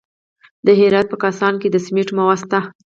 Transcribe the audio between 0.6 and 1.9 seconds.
د هرات په کهسان کې د